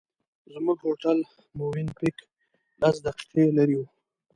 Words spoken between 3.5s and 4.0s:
لرې و.